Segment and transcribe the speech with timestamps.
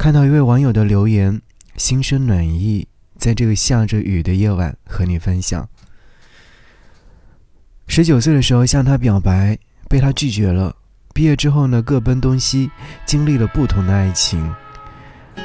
[0.00, 1.42] 看到一位网友的留言，
[1.76, 5.68] 心生暖意，在这个下着雨的夜晚和你分享。
[7.86, 9.58] 十九岁的时候向他表白，
[9.90, 10.74] 被他拒绝了。
[11.12, 12.70] 毕业之后呢，各奔东西，
[13.04, 14.50] 经历了不同的爱情。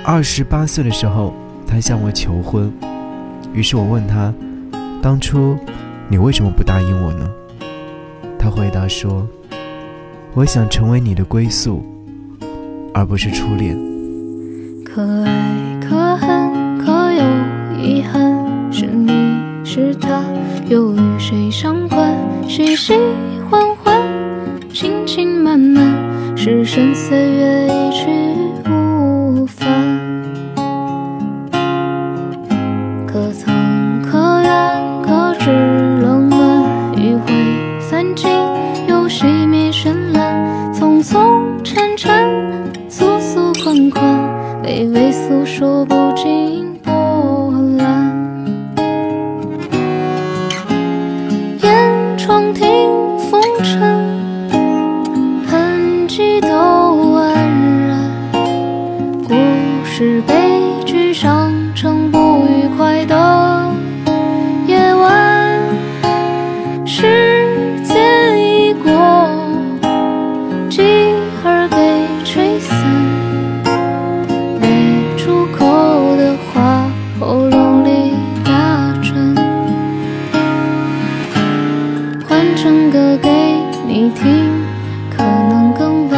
[0.06, 1.36] 二十八岁的时候，
[1.68, 2.72] 他向我求婚，
[3.54, 4.34] 于是我问他，
[5.02, 5.60] 当初
[6.08, 7.30] 你为什么不答应我呢？
[8.40, 9.28] 他回答说，
[10.34, 11.86] 我想成为你的归宿，
[12.94, 13.95] 而不是初恋。
[14.96, 17.22] 可爱可恨可有
[17.78, 19.12] 遗憾，是你
[19.66, 20.24] 是他，
[20.70, 22.14] 又与谁相关？
[22.48, 22.94] 喜喜
[23.50, 24.02] 欢欢，
[24.74, 25.84] 情情满满，
[26.38, 28.08] 时生岁月一去
[28.70, 29.68] 无返。
[33.06, 33.54] 可曾
[82.36, 83.30] 换成歌给
[83.88, 84.52] 你听，
[85.10, 86.10] 可能更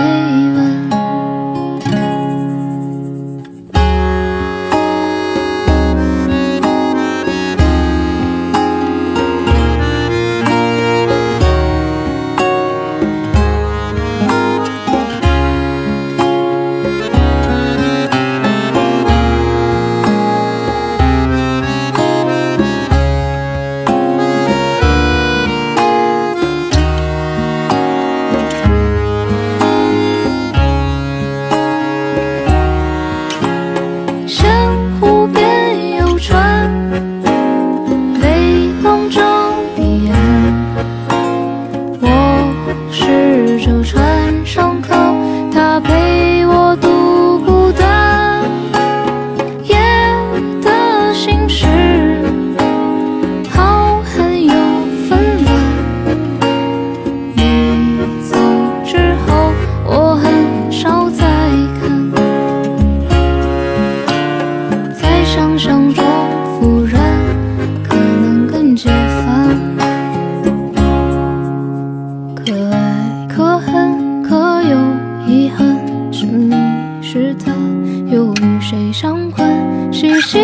[80.01, 80.21] 关？
[80.21, 80.37] 喜喜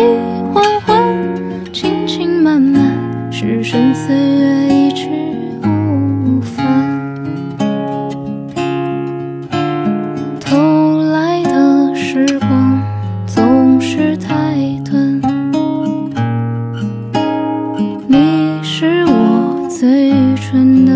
[0.52, 5.08] 欢欢，情情满满，时生岁月一去
[5.62, 6.64] 无返。
[10.40, 12.82] 偷来的时光
[13.26, 15.20] 总是太短，
[18.08, 20.92] 你是我最愚蠢的